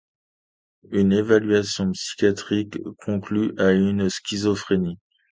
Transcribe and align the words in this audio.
Une 0.91 1.13
évaluation 1.13 1.91
psychiatrique 1.91 2.79
conclut 3.05 3.53
à 3.59 3.69
une 3.73 4.09
schizophrénie. 4.09 4.97